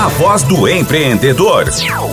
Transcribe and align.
a 0.00 0.08
voz 0.08 0.42
do 0.42 0.66
empreendedor. 0.66 1.66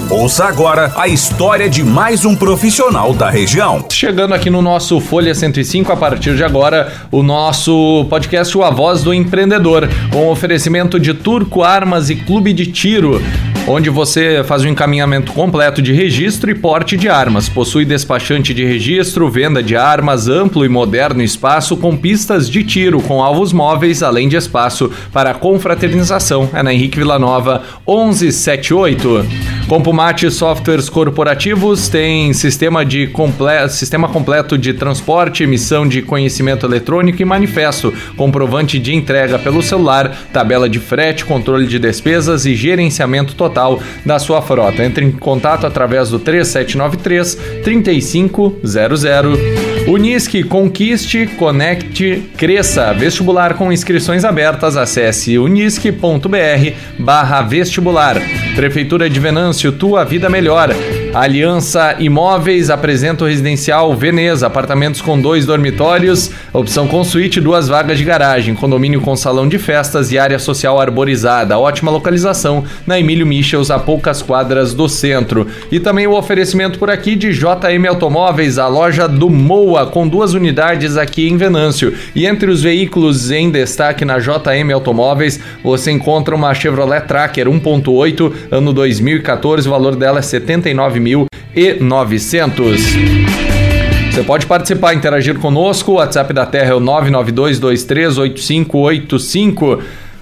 Ouça 0.09 0.43
agora 0.43 0.91
a 0.97 1.07
história 1.07 1.69
de 1.69 1.85
mais 1.85 2.25
um 2.25 2.35
profissional 2.35 3.13
da 3.13 3.29
região. 3.29 3.85
Chegando 3.89 4.33
aqui 4.33 4.49
no 4.49 4.61
nosso 4.61 4.99
Folha 4.99 5.33
105, 5.33 5.89
a 5.89 5.95
partir 5.95 6.35
de 6.35 6.43
agora, 6.43 6.91
o 7.09 7.23
nosso 7.23 8.05
podcast 8.09 8.61
A 8.61 8.69
Voz 8.69 9.03
do 9.03 9.13
Empreendedor, 9.13 9.87
com 10.11 10.27
oferecimento 10.27 10.99
de 10.99 11.13
Turco 11.13 11.63
Armas 11.63 12.09
e 12.09 12.17
Clube 12.17 12.51
de 12.51 12.65
Tiro 12.65 13.21
onde 13.67 13.89
você 13.89 14.43
faz 14.45 14.63
o 14.63 14.65
um 14.67 14.69
encaminhamento 14.69 15.33
completo 15.33 15.81
de 15.81 15.91
registro 15.91 16.49
e 16.49 16.55
porte 16.55 16.95
de 16.95 17.09
armas. 17.09 17.49
Possui 17.49 17.83
despachante 17.83 18.53
de 18.53 18.63
registro, 18.63 19.29
venda 19.29 19.61
de 19.61 19.75
armas, 19.75 20.29
amplo 20.29 20.63
e 20.63 20.69
moderno 20.69 21.21
espaço 21.21 21.75
com 21.75 21.95
pistas 21.97 22.49
de 22.49 22.63
tiro 22.63 23.01
com 23.01 23.21
alvos 23.21 23.51
móveis, 23.51 24.01
além 24.01 24.29
de 24.29 24.37
espaço 24.37 24.89
para 25.11 25.33
confraternização. 25.33 26.49
É 26.53 26.63
na 26.63 26.73
Henrique 26.73 26.97
Villanova 26.97 27.61
1178. 27.87 29.25
Compumate 29.67 30.29
Softwares 30.29 30.89
Corporativos 30.89 31.89
tem 31.89 32.33
sistema, 32.33 32.85
de 32.85 33.07
comple 33.07 33.69
sistema 33.69 34.09
completo 34.09 34.57
de 34.57 34.73
transporte, 34.73 35.43
emissão 35.43 35.87
de 35.87 36.01
conhecimento 36.01 36.65
eletrônico 36.65 37.21
e 37.21 37.25
manifesto, 37.25 37.93
comprovante 38.15 38.79
de 38.79 38.93
entrega 38.93 39.39
pelo 39.39 39.61
celular, 39.61 40.15
tabela 40.33 40.69
de 40.69 40.79
frete, 40.79 41.25
controle 41.25 41.67
de 41.67 41.79
despesas 41.79 42.45
e 42.45 42.55
gerenciamento 42.55 43.35
total 43.35 43.81
da 44.05 44.19
sua 44.19 44.41
frota. 44.41 44.83
Entre 44.83 45.05
em 45.05 45.11
contato 45.11 45.65
através 45.65 46.09
do 46.09 46.19
3793 46.19 47.37
3500. 47.63 49.66
Unisque, 49.87 50.43
conquiste, 50.43 51.25
conecte, 51.37 52.21
cresça. 52.35 52.91
Vestibular 52.91 53.53
com 53.53 53.71
inscrições 53.71 54.25
abertas. 54.25 54.75
Acesse 54.75 55.37
unisque.br 55.37 56.73
barra 56.99 57.41
vestibular. 57.41 58.17
Prefeitura 58.53 59.09
de 59.09 59.17
Venâncio, 59.17 59.71
tua 59.71 60.03
vida 60.03 60.29
melhor. 60.29 60.75
Aliança 61.13 61.95
Imóveis 61.97 62.69
apresenta 62.69 63.23
o 63.23 63.27
residencial 63.27 63.95
Veneza, 63.95 64.45
apartamentos 64.45 65.01
com 65.01 65.19
dois 65.19 65.47
dormitórios, 65.47 66.29
opção 66.53 66.87
com 66.87 67.03
suíte, 67.03 67.41
duas 67.41 67.67
vagas 67.67 67.97
de 67.97 68.03
garagem, 68.03 68.53
condomínio 68.53 69.01
com 69.01 69.15
salão 69.15 69.47
de 69.47 69.57
festas 69.57 70.11
e 70.11 70.19
área 70.19 70.37
social 70.37 70.79
arborizada. 70.79 71.57
Ótima 71.57 71.89
localização 71.89 72.65
na 72.85 72.99
Emílio 72.99 73.25
Michels, 73.25 73.71
a 73.71 73.79
poucas 73.79 74.21
quadras 74.21 74.73
do 74.73 74.87
centro. 74.87 75.47
E 75.71 75.79
também 75.79 76.05
o 76.05 76.13
oferecimento 76.13 76.77
por 76.77 76.89
aqui 76.89 77.15
de 77.15 77.31
JM 77.31 77.87
Automóveis, 77.89 78.59
a 78.59 78.67
loja 78.67 79.07
do 79.07 79.29
Moa, 79.29 79.76
com 79.85 80.07
duas 80.07 80.33
unidades 80.33 80.97
aqui 80.97 81.29
em 81.29 81.37
Venâncio. 81.37 81.93
E 82.15 82.25
entre 82.25 82.49
os 82.49 82.63
veículos 82.63 83.31
em 83.31 83.51
destaque 83.51 84.03
na 84.03 84.19
JM 84.19 84.73
Automóveis, 84.73 85.39
você 85.63 85.91
encontra 85.91 86.35
uma 86.35 86.53
Chevrolet 86.53 87.01
Tracker 87.01 87.47
1.8, 87.47 88.33
ano 88.51 88.73
2014, 88.73 89.67
o 89.67 89.71
valor 89.71 89.95
dela 89.95 90.19
é 90.19 90.21
79 90.21 90.99
9.900. 91.57 92.77
Você 94.11 94.23
pode 94.23 94.45
participar, 94.45 94.93
interagir 94.93 95.39
conosco. 95.39 95.91
O 95.91 95.95
WhatsApp 95.95 96.31
da 96.33 96.45
Terra 96.45 96.71
é 96.71 96.73
o 96.73 96.79
992238585. 96.81 99.79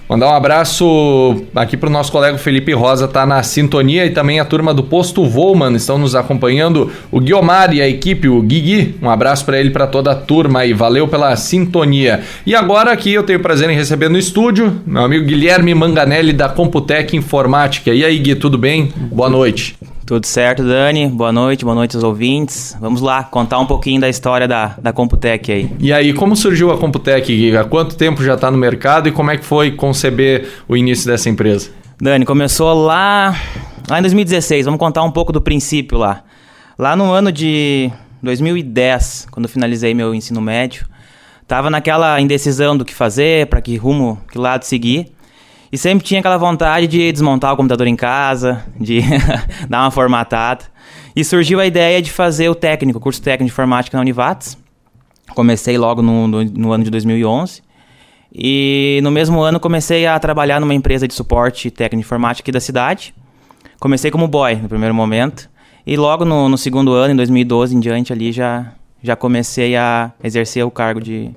Mandar 0.08 0.28
um 0.28 0.34
abraço 0.34 1.42
aqui 1.54 1.76
para 1.76 1.88
o 1.88 1.92
nosso 1.92 2.12
colega 2.12 2.38
Felipe 2.38 2.72
Rosa, 2.72 3.08
tá 3.08 3.26
na 3.26 3.42
sintonia 3.42 4.06
e 4.06 4.10
também 4.10 4.38
a 4.38 4.44
turma 4.44 4.72
do 4.72 4.84
Posto 4.84 5.24
Volman 5.24 5.74
estão 5.74 5.98
nos 5.98 6.14
acompanhando. 6.14 6.92
O 7.10 7.20
Guiomar 7.20 7.74
e 7.74 7.82
a 7.82 7.88
equipe, 7.88 8.28
o 8.28 8.40
Guigui, 8.40 8.94
um 9.02 9.10
abraço 9.10 9.44
para 9.44 9.58
ele 9.58 9.70
para 9.70 9.86
toda 9.86 10.12
a 10.12 10.14
turma 10.14 10.60
aí, 10.60 10.72
valeu 10.72 11.08
pela 11.08 11.34
sintonia. 11.34 12.20
E 12.46 12.54
agora 12.54 12.92
aqui 12.92 13.12
eu 13.12 13.24
tenho 13.24 13.40
o 13.40 13.42
prazer 13.42 13.68
em 13.68 13.74
receber 13.74 14.08
no 14.08 14.16
estúdio 14.16 14.80
meu 14.86 15.02
amigo 15.02 15.24
Guilherme 15.24 15.74
Manganelli 15.74 16.32
da 16.32 16.48
Computec 16.48 17.16
Informática. 17.16 17.92
E 17.92 18.04
aí, 18.04 18.18
Gui, 18.18 18.36
tudo 18.36 18.56
bem? 18.56 18.92
Boa 19.10 19.28
noite. 19.28 19.76
Tudo 20.06 20.24
certo, 20.24 20.62
Dani? 20.62 21.08
Boa 21.08 21.32
noite, 21.32 21.64
boa 21.64 21.74
noite 21.74 21.96
aos 21.96 22.04
ouvintes. 22.04 22.76
Vamos 22.80 23.00
lá, 23.00 23.24
contar 23.24 23.58
um 23.58 23.66
pouquinho 23.66 24.00
da 24.00 24.08
história 24.08 24.46
da, 24.46 24.76
da 24.78 24.92
Computec 24.92 25.50
aí. 25.50 25.68
E 25.80 25.92
aí, 25.92 26.12
como 26.12 26.36
surgiu 26.36 26.70
a 26.70 26.78
Computec? 26.78 27.56
Há 27.56 27.64
quanto 27.64 27.96
tempo 27.96 28.22
já 28.22 28.34
está 28.34 28.48
no 28.48 28.56
mercado 28.56 29.08
e 29.08 29.12
como 29.12 29.32
é 29.32 29.36
que 29.36 29.44
foi 29.44 29.72
conceber 29.72 30.46
o 30.68 30.76
início 30.76 31.10
dessa 31.10 31.28
empresa? 31.28 31.70
Dani, 32.00 32.24
começou 32.24 32.72
lá, 32.86 33.36
lá 33.90 33.98
em 33.98 34.02
2016. 34.02 34.66
Vamos 34.66 34.78
contar 34.78 35.02
um 35.02 35.10
pouco 35.10 35.32
do 35.32 35.40
princípio 35.40 35.98
lá. 35.98 36.22
Lá 36.78 36.94
no 36.94 37.10
ano 37.10 37.32
de 37.32 37.90
2010, 38.22 39.26
quando 39.32 39.46
eu 39.46 39.50
finalizei 39.50 39.92
meu 39.92 40.14
ensino 40.14 40.40
médio, 40.40 40.86
tava 41.48 41.68
naquela 41.68 42.20
indecisão 42.20 42.76
do 42.76 42.84
que 42.84 42.94
fazer, 42.94 43.48
para 43.48 43.60
que 43.60 43.76
rumo, 43.76 44.20
que 44.30 44.38
lado 44.38 44.62
seguir. 44.62 45.15
E 45.70 45.76
sempre 45.76 46.04
tinha 46.04 46.20
aquela 46.20 46.36
vontade 46.36 46.86
de 46.86 47.10
desmontar 47.12 47.52
o 47.52 47.56
computador 47.56 47.86
em 47.86 47.96
casa, 47.96 48.64
de 48.78 49.00
dar 49.68 49.82
uma 49.82 49.90
formatada. 49.90 50.64
E 51.14 51.24
surgiu 51.24 51.58
a 51.58 51.66
ideia 51.66 52.00
de 52.00 52.10
fazer 52.10 52.48
o 52.48 52.54
técnico, 52.54 52.98
o 52.98 53.02
curso 53.02 53.20
técnico 53.20 53.46
de 53.46 53.52
informática 53.52 53.96
na 53.96 54.02
Univates. 54.02 54.56
Comecei 55.34 55.76
logo 55.76 56.02
no, 56.02 56.28
no, 56.28 56.44
no, 56.44 56.72
ano 56.72 56.84
de 56.84 56.90
2011. 56.90 57.62
E 58.32 59.00
no 59.02 59.10
mesmo 59.10 59.40
ano 59.40 59.58
comecei 59.58 60.06
a 60.06 60.18
trabalhar 60.18 60.60
numa 60.60 60.74
empresa 60.74 61.08
de 61.08 61.14
suporte 61.14 61.70
técnico 61.70 62.02
de 62.02 62.06
informática 62.06 62.44
aqui 62.44 62.52
da 62.52 62.60
cidade. 62.60 63.14
Comecei 63.80 64.10
como 64.10 64.28
boy 64.28 64.56
no 64.56 64.68
primeiro 64.68 64.94
momento. 64.94 65.50
E 65.86 65.96
logo 65.96 66.24
no, 66.24 66.48
no 66.48 66.58
segundo 66.58 66.92
ano, 66.92 67.12
em 67.12 67.16
2012 67.16 67.76
em 67.76 67.80
diante, 67.80 68.12
ali 68.12 68.32
já, 68.32 68.72
já 69.02 69.16
comecei 69.16 69.76
a 69.76 70.12
exercer 70.22 70.64
o 70.64 70.70
cargo 70.70 71.00
de, 71.00 71.30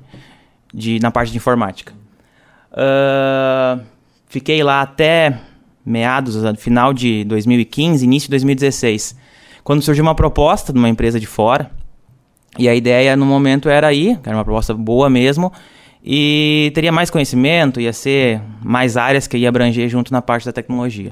de, 0.74 1.00
na 1.00 1.12
parte 1.12 1.32
de 1.32 1.38
informática. 1.38 1.94
Uh, 2.72 3.80
Fiquei 4.30 4.62
lá 4.62 4.84
até 4.84 5.40
meados, 5.84 6.36
final 6.60 6.94
de 6.94 7.24
2015, 7.24 8.06
início 8.06 8.28
de 8.28 8.32
2016, 8.32 9.18
quando 9.64 9.82
surgiu 9.82 10.04
uma 10.04 10.14
proposta 10.14 10.72
de 10.72 10.78
uma 10.78 10.88
empresa 10.88 11.20
de 11.20 11.26
fora. 11.26 11.72
E 12.58 12.70
a 12.70 12.76
ideia 12.76 13.16
no 13.16 13.26
momento 13.26 13.70
era 13.70 13.92
ir, 13.92 14.20
era 14.24 14.38
uma 14.38 14.44
proposta 14.44 14.72
boa 14.72 15.10
mesmo, 15.10 15.52
e 16.04 16.72
teria 16.76 16.92
mais 16.92 17.10
conhecimento, 17.10 17.82
ia 17.82 17.92
ser 17.92 18.40
mais 18.64 18.98
áreas 18.98 19.26
que 19.26 19.36
ia 19.36 19.50
abranger 19.50 19.90
junto 19.90 20.14
na 20.14 20.22
parte 20.22 20.46
da 20.46 20.52
tecnologia. 20.52 21.12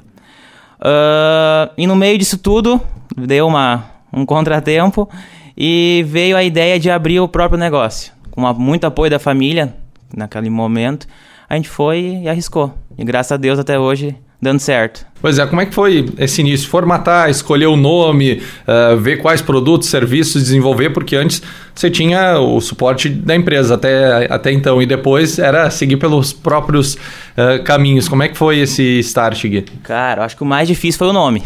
Uh, 0.78 1.74
e 1.76 1.88
no 1.88 1.96
meio 1.96 2.16
disso 2.18 2.38
tudo, 2.38 2.80
deu 3.16 3.48
uma, 3.48 3.84
um 4.12 4.24
contratempo 4.24 5.08
e 5.56 6.04
veio 6.06 6.36
a 6.36 6.44
ideia 6.44 6.78
de 6.78 6.88
abrir 6.88 7.18
o 7.18 7.26
próprio 7.26 7.58
negócio. 7.58 8.12
Com 8.30 8.42
uma, 8.42 8.54
muito 8.54 8.86
apoio 8.86 9.10
da 9.10 9.18
família 9.18 9.74
naquele 10.16 10.48
momento, 10.48 11.08
a 11.48 11.56
gente 11.56 11.68
foi 11.68 12.20
e 12.22 12.28
arriscou. 12.28 12.72
E 12.98 13.04
graças 13.04 13.30
a 13.30 13.36
Deus 13.36 13.58
até 13.58 13.78
hoje 13.78 14.16
dando 14.40 14.60
certo. 14.60 15.06
Pois 15.20 15.38
é, 15.38 15.46
como 15.46 15.60
é 15.60 15.66
que 15.66 15.74
foi 15.74 16.08
esse 16.18 16.40
início? 16.40 16.68
Formatar, 16.68 17.28
escolher 17.28 17.66
o 17.66 17.76
nome, 17.76 18.40
uh, 18.66 18.96
ver 18.96 19.16
quais 19.16 19.42
produtos, 19.42 19.88
serviços 19.88 20.42
desenvolver, 20.42 20.90
porque 20.90 21.16
antes 21.16 21.42
você 21.74 21.90
tinha 21.90 22.38
o 22.38 22.60
suporte 22.60 23.08
da 23.08 23.34
empresa 23.34 23.74
até, 23.74 24.32
até 24.32 24.52
então, 24.52 24.80
e 24.80 24.86
depois 24.86 25.38
era 25.38 25.70
seguir 25.70 25.96
pelos 25.96 26.32
próprios 26.32 26.94
uh, 26.94 27.62
caminhos. 27.64 28.08
Como 28.08 28.22
é 28.22 28.28
que 28.28 28.36
foi 28.36 28.58
esse 28.58 29.00
start, 29.00 29.44
Gui? 29.44 29.62
Cara, 29.82 30.24
acho 30.24 30.36
que 30.36 30.42
o 30.42 30.46
mais 30.46 30.68
difícil 30.68 30.98
foi 30.98 31.08
o 31.08 31.12
nome. 31.12 31.42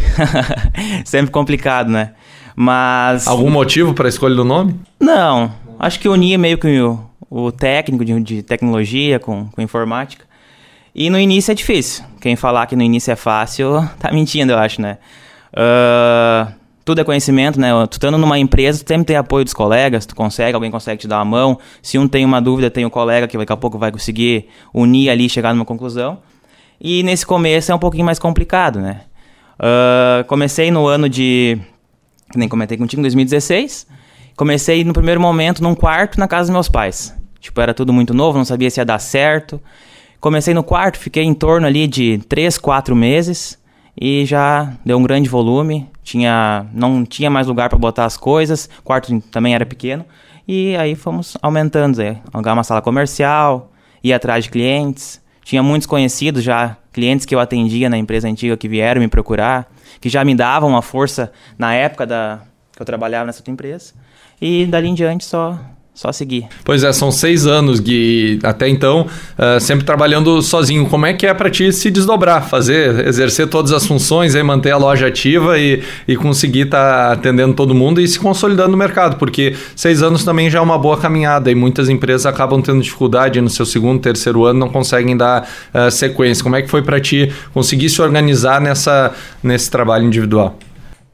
Sempre 1.04 1.30
complicado, 1.30 1.90
né? 1.90 2.12
Mas. 2.54 3.26
Algum 3.26 3.50
motivo 3.50 3.94
para 3.94 4.06
a 4.06 4.10
escolha 4.10 4.34
do 4.34 4.44
nome? 4.44 4.74
Não. 5.00 5.52
Acho 5.78 5.98
que 5.98 6.08
unia 6.08 6.36
meio 6.36 6.58
que 6.58 6.80
o, 6.80 7.00
o 7.30 7.50
técnico 7.50 8.04
de, 8.04 8.20
de 8.20 8.42
tecnologia 8.42 9.18
com, 9.18 9.46
com 9.46 9.62
informática. 9.62 10.31
E 10.94 11.08
no 11.08 11.18
início 11.18 11.52
é 11.52 11.54
difícil. 11.54 12.04
Quem 12.20 12.36
falar 12.36 12.66
que 12.66 12.76
no 12.76 12.82
início 12.82 13.10
é 13.10 13.16
fácil, 13.16 13.88
tá 13.98 14.12
mentindo, 14.12 14.52
eu 14.52 14.58
acho, 14.58 14.80
né? 14.80 14.98
Uh, 15.52 16.52
tudo 16.84 17.00
é 17.00 17.04
conhecimento, 17.04 17.58
né? 17.60 17.70
Tu 17.86 17.94
estando 17.94 18.18
numa 18.18 18.38
empresa, 18.38 18.84
tu 18.84 18.88
sempre 18.88 19.06
tem 19.06 19.16
apoio 19.16 19.44
dos 19.44 19.54
colegas, 19.54 20.04
tu 20.04 20.14
consegue, 20.14 20.54
alguém 20.54 20.70
consegue 20.70 21.00
te 21.00 21.08
dar 21.08 21.20
a 21.20 21.24
mão. 21.24 21.58
Se 21.80 21.98
um 21.98 22.08
tem 22.08 22.24
uma 22.24 22.40
dúvida, 22.40 22.70
tem 22.70 22.84
o 22.84 22.88
um 22.88 22.90
colega 22.90 23.26
que 23.26 23.38
daqui 23.38 23.52
a 23.52 23.56
pouco 23.56 23.78
vai 23.78 23.90
conseguir 23.90 24.48
unir 24.74 25.08
ali 25.08 25.26
e 25.26 25.28
chegar 25.28 25.54
numa 25.54 25.64
conclusão. 25.64 26.18
E 26.80 27.02
nesse 27.02 27.24
começo 27.24 27.70
é 27.70 27.74
um 27.74 27.78
pouquinho 27.78 28.04
mais 28.04 28.18
complicado, 28.18 28.80
né? 28.80 29.02
Uh, 29.54 30.24
comecei 30.26 30.70
no 30.70 30.86
ano 30.86 31.08
de. 31.08 31.56
Nem 32.34 32.48
comentei 32.48 32.76
contigo, 32.76 33.00
em 33.00 33.04
2016. 33.04 33.86
Comecei 34.34 34.82
no 34.82 34.92
primeiro 34.92 35.20
momento 35.20 35.62
num 35.62 35.74
quarto 35.74 36.18
na 36.18 36.26
casa 36.26 36.44
dos 36.44 36.52
meus 36.52 36.68
pais. 36.68 37.14
Tipo, 37.38 37.60
era 37.60 37.72
tudo 37.72 37.92
muito 37.92 38.12
novo, 38.12 38.38
não 38.38 38.44
sabia 38.44 38.70
se 38.70 38.80
ia 38.80 38.84
dar 38.84 38.98
certo. 38.98 39.60
Comecei 40.22 40.54
no 40.54 40.62
quarto, 40.62 41.00
fiquei 41.00 41.24
em 41.24 41.34
torno 41.34 41.66
ali 41.66 41.84
de 41.88 42.18
3, 42.28 42.56
4 42.56 42.94
meses 42.94 43.58
e 44.00 44.24
já 44.24 44.72
deu 44.84 44.96
um 44.96 45.02
grande 45.02 45.28
volume. 45.28 45.90
Tinha, 46.00 46.64
não 46.72 47.04
tinha 47.04 47.28
mais 47.28 47.48
lugar 47.48 47.68
para 47.68 47.76
botar 47.76 48.04
as 48.04 48.16
coisas, 48.16 48.70
o 48.78 48.82
quarto 48.84 49.20
também 49.32 49.52
era 49.52 49.66
pequeno. 49.66 50.04
E 50.46 50.76
aí 50.76 50.94
fomos 50.94 51.36
aumentando, 51.42 52.00
é, 52.00 52.20
alugar 52.32 52.54
uma 52.54 52.62
sala 52.62 52.80
comercial, 52.80 53.72
ir 54.00 54.12
atrás 54.12 54.44
de 54.44 54.50
clientes. 54.52 55.20
Tinha 55.42 55.60
muitos 55.60 55.88
conhecidos 55.88 56.44
já, 56.44 56.76
clientes 56.92 57.26
que 57.26 57.34
eu 57.34 57.40
atendia 57.40 57.90
na 57.90 57.98
empresa 57.98 58.28
antiga 58.28 58.56
que 58.56 58.68
vieram 58.68 59.00
me 59.00 59.08
procurar, 59.08 59.68
que 60.00 60.08
já 60.08 60.24
me 60.24 60.36
davam 60.36 60.68
uma 60.68 60.82
força 60.82 61.32
na 61.58 61.74
época 61.74 62.06
da, 62.06 62.42
que 62.70 62.80
eu 62.80 62.86
trabalhava 62.86 63.26
nessa 63.26 63.40
outra 63.40 63.52
empresa. 63.52 63.92
E 64.40 64.66
dali 64.66 64.86
em 64.86 64.94
diante 64.94 65.24
só 65.24 65.58
só 65.94 66.10
seguir. 66.10 66.46
Pois 66.64 66.82
é, 66.82 66.92
são 66.92 67.12
seis 67.12 67.46
anos, 67.46 67.78
Gui, 67.78 68.38
até 68.42 68.66
então, 68.66 69.06
uh, 69.38 69.60
sempre 69.60 69.84
trabalhando 69.84 70.40
sozinho. 70.40 70.86
Como 70.86 71.04
é 71.04 71.12
que 71.12 71.26
é 71.26 71.34
para 71.34 71.50
ti 71.50 71.70
se 71.70 71.90
desdobrar, 71.90 72.48
fazer, 72.48 73.06
exercer 73.06 73.46
todas 73.46 73.72
as 73.72 73.86
funções, 73.86 74.34
aí, 74.34 74.42
manter 74.42 74.70
a 74.70 74.78
loja 74.78 75.08
ativa 75.08 75.58
e, 75.58 75.82
e 76.08 76.16
conseguir 76.16 76.62
estar 76.62 77.08
tá 77.08 77.12
atendendo 77.12 77.52
todo 77.52 77.74
mundo 77.74 78.00
e 78.00 78.08
se 78.08 78.18
consolidando 78.18 78.70
no 78.70 78.76
mercado? 78.76 79.16
Porque 79.16 79.54
seis 79.76 80.02
anos 80.02 80.24
também 80.24 80.48
já 80.48 80.60
é 80.60 80.62
uma 80.62 80.78
boa 80.78 80.96
caminhada 80.96 81.50
e 81.50 81.54
muitas 81.54 81.90
empresas 81.90 82.24
acabam 82.24 82.62
tendo 82.62 82.80
dificuldade 82.80 83.38
no 83.42 83.50
seu 83.50 83.66
segundo, 83.66 84.00
terceiro 84.00 84.46
ano, 84.46 84.60
não 84.60 84.68
conseguem 84.70 85.14
dar 85.14 85.46
uh, 85.74 85.90
sequência. 85.90 86.42
Como 86.42 86.56
é 86.56 86.62
que 86.62 86.68
foi 86.68 86.80
para 86.80 86.98
ti 87.00 87.30
conseguir 87.52 87.90
se 87.90 88.00
organizar 88.00 88.62
nessa, 88.62 89.12
nesse 89.42 89.70
trabalho 89.70 90.06
individual? 90.06 90.56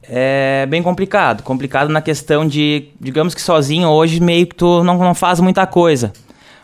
É 0.09 0.65
bem 0.65 0.81
complicado. 0.81 1.43
Complicado 1.43 1.89
na 1.89 2.01
questão 2.01 2.45
de, 2.47 2.89
digamos 2.99 3.35
que 3.35 3.41
sozinho 3.41 3.87
hoje 3.87 4.19
meio 4.19 4.47
que 4.47 4.55
tu 4.55 4.83
não, 4.83 4.97
não 4.97 5.13
faz 5.13 5.39
muita 5.39 5.67
coisa. 5.67 6.11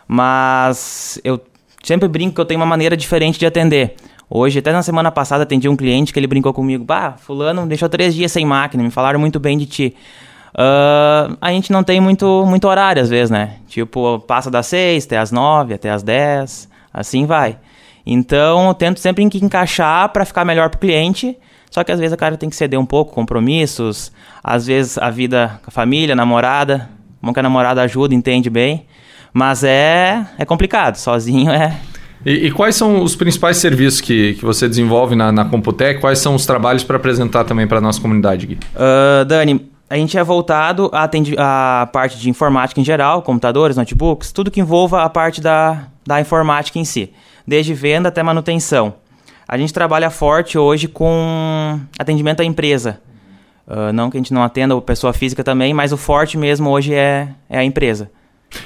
Mas 0.08 1.20
eu 1.22 1.40
sempre 1.82 2.08
brinco 2.08 2.34
que 2.34 2.40
eu 2.40 2.44
tenho 2.44 2.58
uma 2.60 2.66
maneira 2.66 2.96
diferente 2.96 3.38
de 3.38 3.46
atender. 3.46 3.94
Hoje, 4.28 4.58
até 4.58 4.72
na 4.72 4.82
semana 4.82 5.12
passada, 5.12 5.44
atendi 5.44 5.68
um 5.68 5.76
cliente 5.76 6.12
que 6.12 6.18
ele 6.18 6.26
brincou 6.26 6.52
comigo. 6.52 6.84
Bah, 6.84 7.12
fulano 7.16 7.64
deixou 7.66 7.88
três 7.88 8.14
dias 8.14 8.32
sem 8.32 8.44
máquina, 8.44 8.82
me 8.82 8.90
falaram 8.90 9.20
muito 9.20 9.38
bem 9.38 9.56
de 9.56 9.66
ti. 9.66 9.96
Uh, 10.52 11.36
a 11.40 11.52
gente 11.52 11.70
não 11.70 11.84
tem 11.84 12.00
muito, 12.00 12.44
muito 12.46 12.66
horário 12.66 13.00
às 13.00 13.08
vezes, 13.08 13.30
né? 13.30 13.58
Tipo, 13.68 14.18
passa 14.20 14.50
das 14.50 14.66
seis 14.66 15.04
até 15.04 15.18
as 15.18 15.30
nove, 15.30 15.74
até 15.74 15.90
as 15.90 16.02
dez, 16.02 16.68
assim 16.92 17.26
vai. 17.26 17.58
Então, 18.04 18.68
eu 18.68 18.74
tento 18.74 18.98
sempre 18.98 19.22
encaixar 19.24 20.08
para 20.08 20.24
ficar 20.24 20.44
melhor 20.44 20.70
pro 20.70 20.80
cliente 20.80 21.36
só 21.70 21.84
que 21.84 21.92
às 21.92 21.98
vezes 21.98 22.14
o 22.14 22.16
cara 22.16 22.36
tem 22.36 22.48
que 22.48 22.56
ceder 22.56 22.78
um 22.78 22.86
pouco, 22.86 23.12
compromissos, 23.12 24.12
às 24.42 24.66
vezes 24.66 24.98
a 24.98 25.10
vida 25.10 25.60
com 25.62 25.68
a 25.68 25.72
família, 25.72 26.14
a 26.14 26.16
namorada, 26.16 26.88
como 27.20 27.32
que 27.32 27.40
a 27.40 27.42
namorada 27.42 27.82
ajuda, 27.82 28.14
entende 28.14 28.48
bem. 28.48 28.86
Mas 29.32 29.64
é, 29.64 30.26
é 30.38 30.44
complicado, 30.44 30.96
sozinho 30.96 31.50
é. 31.50 31.76
E, 32.24 32.46
e 32.46 32.50
quais 32.50 32.74
são 32.74 33.02
os 33.02 33.14
principais 33.14 33.58
serviços 33.58 34.00
que, 34.00 34.34
que 34.34 34.44
você 34.44 34.68
desenvolve 34.68 35.14
na, 35.14 35.30
na 35.30 35.44
Computec? 35.44 36.00
Quais 36.00 36.18
são 36.18 36.34
os 36.34 36.46
trabalhos 36.46 36.82
para 36.82 36.96
apresentar 36.96 37.44
também 37.44 37.66
para 37.66 37.78
a 37.78 37.80
nossa 37.80 38.00
comunidade, 38.00 38.46
Gui? 38.46 38.58
Uh, 38.74 39.24
Dani, 39.26 39.70
a 39.88 39.96
gente 39.96 40.18
é 40.18 40.24
voltado 40.24 40.90
a, 40.92 41.08
a 41.38 41.86
parte 41.86 42.18
de 42.18 42.28
informática 42.28 42.80
em 42.80 42.84
geral, 42.84 43.22
computadores, 43.22 43.76
notebooks, 43.76 44.32
tudo 44.32 44.50
que 44.50 44.60
envolva 44.60 45.02
a 45.02 45.08
parte 45.08 45.40
da, 45.40 45.84
da 46.04 46.20
informática 46.20 46.78
em 46.78 46.84
si, 46.84 47.12
desde 47.46 47.74
venda 47.74 48.08
até 48.08 48.22
manutenção. 48.22 48.94
A 49.48 49.56
gente 49.56 49.72
trabalha 49.72 50.10
forte 50.10 50.58
hoje 50.58 50.88
com 50.88 51.80
atendimento 51.98 52.40
à 52.40 52.44
empresa. 52.44 53.00
Uh, 53.66 53.92
não 53.92 54.10
que 54.10 54.16
a 54.16 54.20
gente 54.20 54.34
não 54.34 54.42
atenda 54.42 54.76
a 54.76 54.80
pessoa 54.80 55.12
física 55.12 55.44
também, 55.44 55.72
mas 55.72 55.92
o 55.92 55.96
forte 55.96 56.36
mesmo 56.36 56.70
hoje 56.70 56.94
é, 56.94 57.28
é 57.48 57.58
a 57.58 57.64
empresa. 57.64 58.10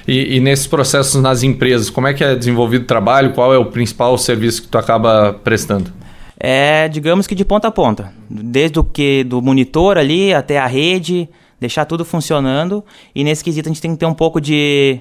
E, 0.07 0.37
e, 0.37 0.41
nesses 0.41 0.67
processos 0.67 1.21
nas 1.21 1.43
empresas, 1.43 1.91
como 1.91 2.07
é 2.07 2.15
que 2.15 2.23
é 2.23 2.35
desenvolvido 2.35 2.83
o 2.83 2.87
trabalho? 2.87 3.33
Qual 3.33 3.53
é 3.53 3.59
o 3.59 3.67
principal 3.67 4.17
serviço 4.17 4.63
que 4.63 4.69
tu 4.69 4.79
acaba 4.79 5.33
prestando? 5.45 5.91
É, 6.39 6.89
digamos 6.89 7.27
que 7.27 7.35
de 7.35 7.45
ponta 7.45 7.69
a 7.69 7.71
ponta. 7.71 8.13
Desde 8.29 8.79
o 8.79 8.85
que 8.85 9.25
do 9.25 9.43
monitor 9.43 9.99
ali 9.99 10.33
até 10.33 10.59
a 10.59 10.67
rede, 10.67 11.29
deixar 11.59 11.85
tudo 11.85 12.05
funcionando. 12.05 12.83
E 13.15 13.23
nesse 13.23 13.45
quesito 13.45 13.69
a 13.69 13.73
gente 13.73 13.83
tem 13.83 13.93
que 13.93 13.99
ter 13.99 14.07
um 14.07 14.15
pouco 14.15 14.41
de 14.41 15.01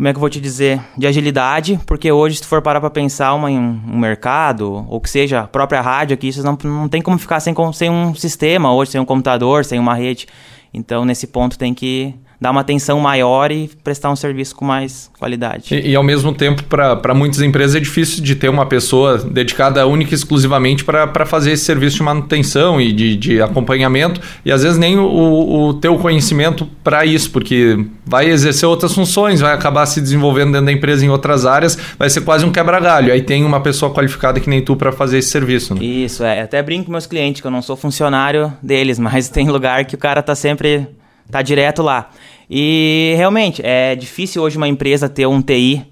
como 0.00 0.08
é 0.08 0.14
que 0.14 0.16
eu 0.16 0.20
vou 0.20 0.30
te 0.30 0.40
dizer, 0.40 0.80
de 0.96 1.06
agilidade, 1.06 1.78
porque 1.84 2.10
hoje 2.10 2.36
se 2.36 2.40
tu 2.40 2.48
for 2.48 2.62
parar 2.62 2.80
para 2.80 2.88
pensar 2.88 3.34
uma, 3.34 3.50
um, 3.50 3.98
mercado, 3.98 4.86
ou 4.88 4.98
que 4.98 5.10
seja 5.10 5.40
a 5.40 5.46
própria 5.46 5.82
rádio 5.82 6.14
aqui, 6.14 6.32
vocês 6.32 6.42
não, 6.42 6.56
não 6.64 6.88
tem 6.88 7.02
como 7.02 7.18
ficar 7.18 7.38
sem, 7.38 7.54
sem 7.74 7.90
um 7.90 8.14
sistema 8.14 8.72
hoje, 8.72 8.92
sem 8.92 8.98
um 8.98 9.04
computador, 9.04 9.62
sem 9.62 9.78
uma 9.78 9.94
rede. 9.94 10.26
Então 10.72 11.04
nesse 11.04 11.26
ponto 11.26 11.58
tem 11.58 11.74
que 11.74 12.14
dar 12.40 12.50
uma 12.50 12.62
atenção 12.62 12.98
maior 12.98 13.52
e 13.52 13.70
prestar 13.84 14.10
um 14.10 14.16
serviço 14.16 14.56
com 14.56 14.64
mais 14.64 15.10
qualidade. 15.18 15.74
E, 15.74 15.90
e 15.90 15.94
ao 15.94 16.02
mesmo 16.02 16.32
tempo, 16.32 16.64
para 16.64 17.14
muitas 17.14 17.42
empresas 17.42 17.76
é 17.76 17.80
difícil 17.80 18.22
de 18.22 18.34
ter 18.34 18.48
uma 18.48 18.64
pessoa 18.64 19.18
dedicada 19.18 19.86
única 19.86 20.12
e 20.12 20.14
exclusivamente 20.14 20.82
para 20.84 21.26
fazer 21.26 21.52
esse 21.52 21.64
serviço 21.64 21.96
de 21.96 22.02
manutenção 22.02 22.80
e 22.80 22.92
de, 22.92 23.16
de 23.16 23.42
acompanhamento, 23.42 24.20
e 24.44 24.50
às 24.50 24.62
vezes 24.62 24.78
nem 24.78 24.98
o, 24.98 25.68
o 25.68 25.74
teu 25.74 25.98
conhecimento 25.98 26.66
para 26.82 27.04
isso, 27.04 27.30
porque 27.30 27.84
vai 28.06 28.28
exercer 28.28 28.68
outras 28.68 28.94
funções, 28.94 29.40
vai 29.40 29.52
acabar 29.52 29.84
se 29.86 30.00
desenvolvendo 30.00 30.52
dentro 30.52 30.66
da 30.66 30.72
empresa 30.72 31.04
em 31.04 31.10
outras 31.10 31.44
áreas, 31.44 31.76
vai 31.98 32.08
ser 32.08 32.22
quase 32.22 32.44
um 32.44 32.50
quebra-galho. 32.50 33.12
Aí 33.12 33.22
tem 33.22 33.44
uma 33.44 33.60
pessoa 33.60 33.92
qualificada 33.92 34.40
que 34.40 34.48
nem 34.48 34.62
tu 34.62 34.76
para 34.76 34.92
fazer 34.92 35.18
esse 35.18 35.28
serviço. 35.28 35.74
Né? 35.74 35.84
Isso, 35.84 36.24
é. 36.24 36.40
Até 36.40 36.62
brinco 36.62 36.86
com 36.86 36.92
meus 36.92 37.06
clientes 37.06 37.40
que 37.40 37.46
eu 37.46 37.50
não 37.50 37.62
sou 37.62 37.76
funcionário 37.76 38.52
deles, 38.62 38.98
mas 39.00 39.28
tem 39.28 39.48
lugar 39.48 39.84
que 39.84 39.94
o 39.94 39.98
cara 39.98 40.22
tá 40.22 40.34
sempre 40.34 40.88
tá 41.30 41.42
direto 41.42 41.82
lá. 41.82 42.10
E 42.48 43.14
realmente 43.16 43.62
é 43.64 43.94
difícil 43.94 44.42
hoje 44.42 44.56
uma 44.56 44.68
empresa 44.68 45.08
ter 45.08 45.26
um 45.26 45.40
TI 45.40 45.86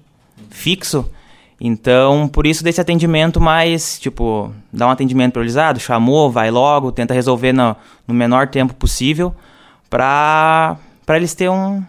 fixo. 0.49 1.09
Então, 1.61 2.27
por 2.27 2.47
isso 2.47 2.63
desse 2.63 2.79
atendimento 2.79 3.41
mais, 3.41 3.99
tipo, 3.99 4.53
dá 4.71 4.87
um 4.87 4.91
atendimento 4.91 5.33
priorizado, 5.33 5.79
chamou, 5.79 6.31
vai 6.31 6.49
logo, 6.49 6.91
tenta 6.91 7.13
resolver 7.13 7.51
no, 7.51 7.75
no 8.07 8.13
menor 8.13 8.47
tempo 8.47 8.73
possível 8.73 9.35
para 9.89 10.77
eles 11.09 11.33
terem 11.33 11.51
um, 11.51 11.83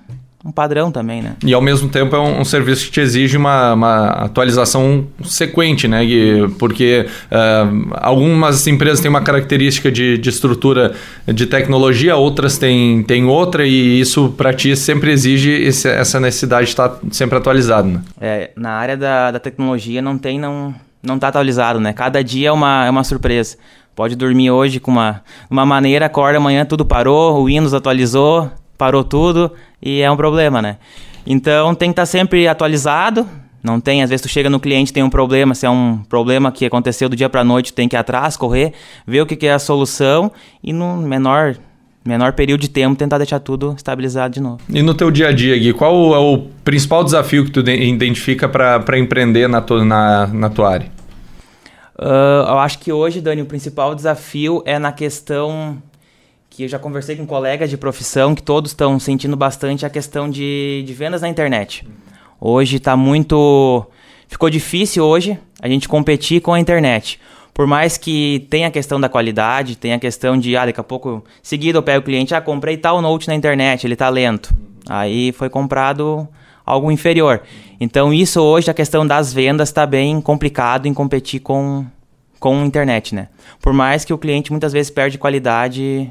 um 0.45 0.51
padrão 0.51 0.91
também, 0.91 1.21
né? 1.21 1.37
E 1.45 1.53
ao 1.53 1.61
mesmo 1.61 1.89
tempo 1.89 2.17
é 2.17 2.19
um, 2.19 2.41
um 2.41 2.45
serviço 2.45 2.87
que 2.87 2.93
te 2.93 3.01
exige 3.01 3.37
uma, 3.37 3.75
uma 3.75 4.07
atualização 4.07 5.07
sequente, 5.23 5.87
né? 5.87 6.03
E, 6.03 6.49
porque 6.59 7.07
uh, 7.31 7.91
algumas 7.93 8.67
empresas 8.67 9.01
têm 9.01 9.11
uma 9.11 9.21
característica 9.21 9.93
de, 9.93 10.17
de 10.17 10.29
estrutura 10.31 10.95
de 11.27 11.45
tecnologia, 11.47 12.17
outras 12.17 12.57
têm, 12.57 13.03
têm 13.03 13.27
outra, 13.27 13.67
e 13.67 14.01
isso 14.01 14.31
para 14.37 14.55
ti 14.55 14.75
sempre 14.75 15.11
exige 15.11 15.51
esse, 15.51 15.89
essa 15.89 16.19
necessidade 16.19 16.65
de 16.65 16.71
estar 16.71 16.99
sempre 17.11 17.37
atualizado, 17.37 17.89
né? 17.89 18.03
É, 18.19 18.51
na 18.57 18.71
área 18.71 18.97
da, 18.97 19.31
da 19.33 19.39
tecnologia 19.39 20.01
não 20.01 20.17
tem, 20.17 20.39
não, 20.39 20.75
não 21.03 21.19
tá 21.19 21.29
atualizado, 21.29 21.79
né? 21.79 21.93
Cada 21.93 22.25
dia 22.25 22.49
é 22.49 22.53
uma, 22.53 22.87
é 22.87 22.91
uma 22.91 23.05
surpresa. 23.05 23.59
Pode 23.95 24.17
dormir 24.17 24.51
hoje 24.51 24.81
com 24.81 24.91
uma, 24.91 25.21
uma 25.51 25.67
maneira, 25.67 26.07
acorda 26.07 26.39
amanhã, 26.39 26.65
tudo 26.65 26.87
parou, 26.87 27.39
o 27.39 27.45
Windows 27.45 27.75
atualizou, 27.75 28.51
parou 28.81 29.05
tudo 29.05 29.53
e 29.83 30.01
é 30.01 30.11
um 30.11 30.17
problema, 30.17 30.63
né? 30.63 30.79
Então 31.27 31.75
tem 31.75 31.91
que 31.91 31.93
estar 31.93 32.03
tá 32.03 32.07
sempre 32.07 32.49
atualizado. 32.49 33.29
Não 33.63 33.79
tem, 33.79 34.03
às 34.03 34.09
vezes 34.09 34.23
tu 34.23 34.29
chega 34.29 34.49
no 34.49 34.59
cliente 34.59 34.91
tem 34.91 35.03
um 35.03 35.11
problema, 35.11 35.55
se 35.55 35.67
é 35.67 35.71
um 35.71 35.99
problema 36.09 36.51
que 36.51 36.65
aconteceu 36.65 37.11
do 37.11 37.15
dia 37.15 37.29
para 37.29 37.45
noite, 37.45 37.75
tem 37.75 37.87
que 37.87 37.95
ir 37.95 37.99
atrás, 37.99 38.39
correr, 38.39 38.73
ver 39.07 39.21
o 39.21 39.27
que, 39.27 39.37
que 39.37 39.47
é 39.47 39.53
a 39.53 39.59
solução 39.59 40.33
e 40.65 40.73
no 40.73 40.97
menor 40.97 41.57
menor 42.03 42.33
período 42.33 42.63
de 42.63 42.71
tempo 42.71 42.97
tentar 42.97 43.19
deixar 43.19 43.39
tudo 43.39 43.75
estabilizado 43.77 44.33
de 44.33 44.41
novo. 44.41 44.61
E 44.67 44.83
no 44.83 44.95
teu 44.95 45.11
dia 45.11 45.29
a 45.29 45.33
dia, 45.33 45.59
Gui, 45.59 45.75
qual 45.75 46.15
é 46.15 46.19
o 46.19 46.47
principal 46.65 47.05
desafio 47.05 47.45
que 47.45 47.51
tu 47.51 47.61
identifica 47.61 48.49
para 48.49 48.99
empreender 48.99 49.47
na, 49.47 49.61
tu, 49.61 49.85
na, 49.85 50.27
na 50.27 50.49
tua 50.49 50.71
área? 50.73 50.87
Uh, 51.99 52.49
eu 52.49 52.59
acho 52.59 52.79
que 52.79 52.91
hoje, 52.91 53.21
Dani, 53.21 53.43
o 53.43 53.47
principal 53.47 53.95
desafio 53.95 54.63
é 54.65 54.79
na 54.79 54.91
questão 54.91 55.77
que 56.51 56.65
eu 56.65 56.69
já 56.69 56.79
conversei 56.79 57.15
com 57.15 57.25
colegas 57.25 57.71
de 57.71 57.77
profissão 57.77 58.35
que 58.35 58.43
todos 58.43 58.73
estão 58.73 58.99
sentindo 58.99 59.37
bastante 59.37 59.87
a 59.87 59.91
questão 59.91 60.29
de, 60.29 60.83
de 60.85 60.93
vendas 60.93 61.23
na 61.23 61.29
internet. 61.29 61.87
Hoje 62.41 62.77
está 62.77 62.97
muito. 62.97 63.87
Ficou 64.27 64.51
difícil 64.51 65.05
hoje 65.05 65.39
a 65.63 65.69
gente 65.69 65.89
competir 65.89 66.41
com 66.41 66.53
a 66.53 66.59
internet. 66.59 67.21
Por 67.55 67.67
mais 67.67 67.97
que 67.97 68.47
tenha 68.51 68.69
a 68.69 68.71
questão 68.71 69.01
da 69.01 69.09
qualidade, 69.09 69.77
tenha 69.77 69.97
a 69.97 69.99
questão 69.99 70.37
de, 70.37 70.57
ah, 70.57 70.67
daqui 70.67 70.81
a 70.81 70.85
pouco, 70.85 71.25
seguido 71.43 71.79
eu 71.79 71.83
pego 71.83 72.01
o 72.01 72.03
cliente, 72.03 72.35
ah, 72.35 72.41
comprei 72.41 72.77
tal 72.77 73.01
note 73.01 73.29
na 73.29 73.35
internet, 73.35 73.87
ele 73.87 73.95
está 73.95 74.09
lento. 74.09 74.55
Aí 74.89 75.33
foi 75.33 75.49
comprado 75.49 76.27
algo 76.65 76.91
inferior. 76.91 77.43
Então 77.81 78.13
isso 78.13 78.41
hoje, 78.41 78.71
a 78.71 78.75
questão 78.75 79.07
das 79.07 79.33
vendas 79.33 79.69
está 79.69 79.85
bem 79.85 80.21
complicado 80.21 80.87
em 80.87 80.95
competir 80.95 81.41
com, 81.41 81.85
com 82.39 82.63
a 82.63 82.65
internet, 82.65 83.15
né? 83.15 83.29
Por 83.61 83.73
mais 83.73 84.05
que 84.05 84.13
o 84.13 84.19
cliente 84.19 84.51
muitas 84.51 84.73
vezes 84.73 84.91
perde 84.91 85.19
qualidade 85.19 86.11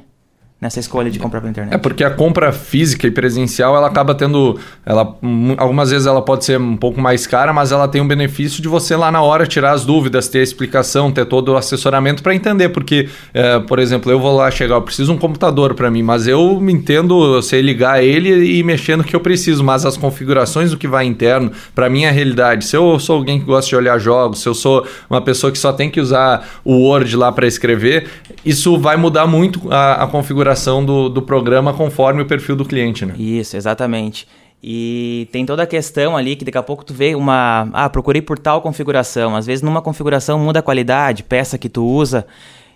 nessa 0.61 0.79
escolha 0.79 1.09
de 1.09 1.17
comprar 1.19 1.39
pela 1.39 1.51
internet. 1.51 1.73
É 1.73 1.77
porque 1.77 2.03
a 2.03 2.09
compra 2.09 2.51
física 2.51 3.07
e 3.07 3.11
presencial 3.11 3.77
ela 3.77 3.87
acaba 3.87 4.13
tendo, 4.13 4.59
ela 4.85 5.17
algumas 5.57 5.89
vezes 5.89 6.05
ela 6.05 6.21
pode 6.21 6.43
ser 6.43 6.59
um 6.59 6.75
pouco 6.75 6.99
mais 6.99 7.25
cara, 7.25 7.53
mas 7.53 7.71
ela 7.71 7.87
tem 7.87 8.01
um 8.01 8.07
benefício 8.07 8.61
de 8.61 8.67
você 8.67 8.93
lá 8.95 9.09
na 9.09 9.21
hora 9.21 9.47
tirar 9.47 9.71
as 9.71 9.85
dúvidas, 9.85 10.27
ter 10.27 10.39
a 10.39 10.43
explicação, 10.43 11.11
ter 11.11 11.25
todo 11.25 11.53
o 11.53 11.57
assessoramento 11.57 12.21
para 12.21 12.35
entender, 12.35 12.69
porque, 12.69 13.07
é, 13.33 13.59
por 13.59 13.79
exemplo, 13.79 14.11
eu 14.11 14.19
vou 14.19 14.35
lá 14.35 14.51
chegar, 14.51 14.75
eu 14.75 14.81
preciso 14.81 15.13
um 15.13 15.17
computador 15.17 15.73
para 15.75 15.89
mim, 15.89 16.03
mas 16.03 16.27
eu 16.27 16.61
entendo, 16.69 17.35
eu 17.35 17.41
sei 17.41 17.61
ligar 17.61 18.03
ele 18.03 18.57
e 18.57 18.61
mexer 18.61 18.97
no 18.97 19.03
que 19.03 19.15
eu 19.15 19.21
preciso, 19.21 19.63
mas 19.63 19.85
as 19.85 19.95
configurações 19.95 20.71
do 20.71 20.77
que 20.77 20.89
vai 20.89 21.05
interno, 21.05 21.53
para 21.73 21.89
mim 21.89 22.03
é 22.03 22.11
realidade. 22.11 22.65
Se 22.65 22.75
eu 22.75 22.99
sou 22.99 23.15
alguém 23.15 23.39
que 23.39 23.45
gosta 23.45 23.69
de 23.69 23.77
olhar 23.77 23.97
jogos, 23.97 24.41
se 24.41 24.49
eu 24.49 24.53
sou 24.53 24.85
uma 25.09 25.21
pessoa 25.21 25.53
que 25.53 25.57
só 25.57 25.71
tem 25.71 25.89
que 25.89 26.01
usar 26.01 26.45
o 26.65 26.73
Word 26.73 27.15
lá 27.15 27.31
para 27.31 27.47
escrever, 27.47 28.07
isso 28.45 28.77
vai 28.77 28.97
mudar 28.97 29.25
muito 29.25 29.71
a, 29.71 30.03
a 30.03 30.07
configuração 30.07 30.48
configuração 30.49 30.83
do, 30.83 31.09
do 31.09 31.21
programa 31.21 31.73
conforme 31.73 32.21
o 32.21 32.25
perfil 32.25 32.55
do 32.55 32.65
cliente, 32.65 33.05
né? 33.05 33.13
Isso, 33.17 33.55
exatamente. 33.55 34.27
E 34.61 35.27
tem 35.31 35.45
toda 35.45 35.63
a 35.63 35.67
questão 35.67 36.17
ali 36.17 36.35
que 36.35 36.43
daqui 36.43 36.57
a 36.57 36.63
pouco 36.63 36.83
tu 36.83 36.93
vê 36.93 37.15
uma. 37.15 37.69
Ah, 37.71 37.89
procurei 37.89 38.21
por 38.21 38.37
tal 38.37 38.61
configuração. 38.61 39.35
Às 39.35 39.45
vezes 39.45 39.61
numa 39.61 39.81
configuração 39.81 40.37
muda 40.39 40.59
a 40.59 40.63
qualidade, 40.63 41.23
peça 41.23 41.57
que 41.57 41.69
tu 41.69 41.85
usa. 41.85 42.25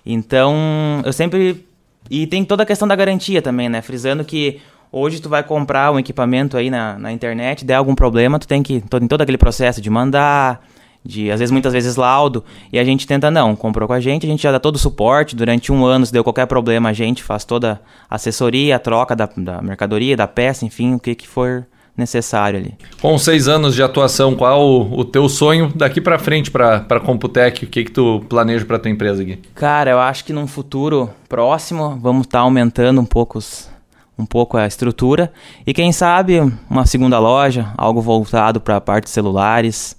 Então, 0.05 1.01
eu 1.05 1.11
sempre. 1.11 1.65
E 2.09 2.27
tem 2.27 2.45
toda 2.45 2.63
a 2.63 2.65
questão 2.65 2.87
da 2.87 2.95
garantia 2.95 3.41
também, 3.41 3.69
né? 3.69 3.81
Frisando 3.81 4.23
que 4.23 4.61
Hoje 4.95 5.19
tu 5.19 5.27
vai 5.27 5.41
comprar 5.41 5.91
um 5.91 5.97
equipamento 5.97 6.55
aí 6.55 6.69
na, 6.69 6.99
na 6.99 7.11
internet, 7.11 7.65
der 7.65 7.73
algum 7.73 7.95
problema, 7.95 8.37
tu 8.37 8.47
tem 8.47 8.61
que 8.61 8.75
em 8.75 9.07
todo 9.07 9.23
aquele 9.23 9.39
processo 9.39 9.81
de 9.81 9.89
mandar, 9.89 10.63
de 11.05 11.31
às 11.31 11.39
vezes 11.39 11.51
muitas 11.51 11.73
vezes 11.73 11.95
laudo, 11.95 12.43
e 12.71 12.79
a 12.79 12.83
gente 12.83 13.05
tenta 13.05 13.29
não, 13.29 13.55
comprou 13.55 13.87
com 13.87 13.93
a 13.93 13.99
gente, 13.99 14.25
a 14.25 14.29
gente 14.29 14.43
já 14.43 14.51
dá 14.51 14.59
todo 14.59 14.75
o 14.75 14.79
suporte, 14.79 15.35
durante 15.35 15.71
um 15.71 15.85
ano 15.85 16.05
se 16.05 16.13
deu 16.13 16.23
qualquer 16.23 16.45
problema 16.45 16.89
a 16.89 16.93
gente 16.93 17.23
faz 17.23 17.43
toda 17.43 17.81
a 18.09 18.15
assessoria, 18.15 18.75
a 18.75 18.79
troca 18.79 19.15
da, 19.15 19.29
da 19.35 19.61
mercadoria, 19.61 20.15
da 20.15 20.27
peça, 20.27 20.65
enfim, 20.65 20.93
o 20.93 20.99
que 20.99 21.15
que 21.15 21.27
for 21.27 21.65
necessário 21.95 22.59
ali. 22.59 22.73
Com 23.01 23.17
seis 23.17 23.47
anos 23.47 23.75
de 23.75 23.83
atuação, 23.83 24.35
qual 24.35 24.61
o, 24.61 24.99
o 24.99 25.05
teu 25.05 25.29
sonho 25.29 25.71
daqui 25.75 26.01
para 26.01 26.17
frente 26.17 26.49
para 26.49 26.85
a 26.89 26.99
Computec? 26.99 27.65
O 27.65 27.67
que 27.67 27.83
que 27.83 27.91
tu 27.91 28.23
planeja 28.27 28.65
para 28.65 28.79
tua 28.79 28.91
empresa 28.91 29.21
aqui? 29.21 29.37
Cara, 29.53 29.91
eu 29.91 29.99
acho 29.99 30.25
que 30.25 30.33
num 30.33 30.47
futuro 30.47 31.09
próximo 31.29 31.97
vamos 32.01 32.25
estar 32.25 32.39
tá 32.39 32.43
aumentando 32.43 32.99
um 32.99 33.05
pouco 33.05 33.37
os, 33.37 33.69
um 34.17 34.25
pouco 34.25 34.57
a 34.57 34.65
estrutura 34.65 35.31
e 35.65 35.73
quem 35.73 35.91
sabe 35.91 36.39
uma 36.69 36.85
segunda 36.85 37.19
loja, 37.19 37.71
algo 37.77 38.01
voltado 38.01 38.59
para 38.59 38.77
a 38.77 38.81
parte 38.81 39.05
de 39.05 39.11
celulares, 39.11 39.95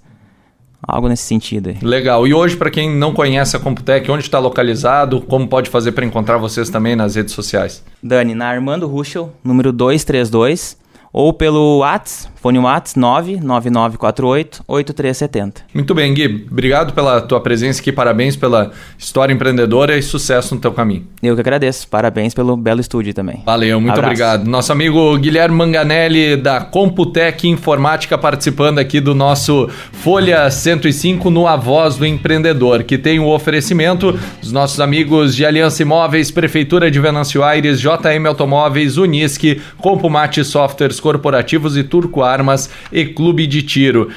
algo 0.87 1.07
nesse 1.07 1.23
sentido. 1.23 1.69
Aí. 1.69 1.77
Legal. 1.81 2.27
E 2.27 2.33
hoje 2.33 2.55
para 2.55 2.69
quem 2.69 2.95
não 2.95 3.13
conhece 3.13 3.55
a 3.55 3.59
Computec, 3.59 4.09
onde 4.11 4.23
está 4.23 4.39
localizado? 4.39 5.21
Como 5.21 5.47
pode 5.47 5.69
fazer 5.69 5.91
para 5.91 6.05
encontrar 6.05 6.37
vocês 6.37 6.69
também 6.69 6.95
nas 6.95 7.15
redes 7.15 7.33
sociais? 7.33 7.83
Dani, 8.01 8.35
na 8.35 8.47
Armando 8.47 8.87
Ruschel, 8.87 9.33
número 9.43 9.71
232 9.71 10.77
ou 11.11 11.31
pelo 11.31 11.79
WhatsApp, 11.79 12.34
fone 12.45 12.59
WhatsApp 12.59 12.99
99948-8370. 12.99 15.53
Muito 15.73 15.95
bem, 15.95 16.13
Gui. 16.13 16.45
Obrigado 16.51 16.93
pela 16.93 17.19
tua 17.19 17.41
presença 17.41 17.81
aqui, 17.81 17.91
parabéns 17.91 18.35
pela 18.35 18.69
história 18.99 19.33
empreendedora 19.33 19.97
e 19.97 20.03
sucesso 20.03 20.53
no 20.53 20.61
teu 20.61 20.71
caminho. 20.71 21.07
Eu 21.23 21.33
que 21.33 21.41
agradeço, 21.41 21.87
parabéns 21.87 22.35
pelo 22.35 22.55
belo 22.55 22.79
estúdio 22.79 23.15
também. 23.15 23.41
Valeu, 23.43 23.81
muito 23.81 23.93
Abraço. 23.93 24.11
obrigado. 24.11 24.47
Nosso 24.47 24.71
amigo 24.71 25.17
Guilherme 25.17 25.57
Manganelli 25.57 26.37
da 26.37 26.61
Computec 26.61 27.47
Informática 27.47 28.15
participando 28.15 28.77
aqui 28.77 28.99
do 28.99 29.15
nosso 29.15 29.67
Folha 29.93 30.47
105 30.47 31.31
no 31.31 31.47
A 31.47 31.55
Voz 31.55 31.95
do 31.95 32.05
Empreendedor, 32.05 32.83
que 32.83 32.99
tem 32.99 33.17
o 33.17 33.27
oferecimento 33.27 34.11
dos 34.39 34.51
nossos 34.51 34.79
amigos 34.79 35.35
de 35.35 35.43
Aliança 35.43 35.81
Imóveis, 35.81 36.29
Prefeitura 36.29 36.91
de 36.91 36.99
Venâncio 36.99 37.43
Aires, 37.43 37.81
JM 37.81 38.27
Automóveis, 38.27 38.97
Unisque, 38.97 39.59
Compumate 39.79 40.43
Softwares 40.43 40.99
corporativos 40.99 41.75
e 41.75 41.83
Turco 41.83 42.21
Armas 42.35 42.69
e 42.91 43.05
Clube 43.05 43.47
de 43.47 43.61
Tiro. 43.61 44.11